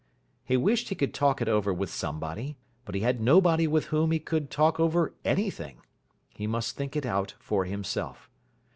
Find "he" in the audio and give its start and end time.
0.43-0.57, 0.89-0.95, 2.95-3.01, 4.09-4.17, 6.33-6.47